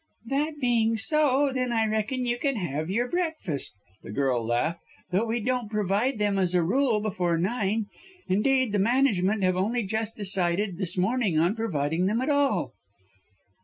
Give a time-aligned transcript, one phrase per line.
[0.25, 4.79] "That being so, then I reckon you can have your breakfast," the girl laughed,
[5.11, 7.85] "though we don't provide them as a rule before nine.
[8.27, 12.73] Indeed, the management have only just decided this morning on providing them at all."